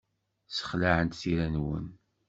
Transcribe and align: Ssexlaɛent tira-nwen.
Ssexlaɛent 0.49 1.19
tira-nwen. 1.21 1.85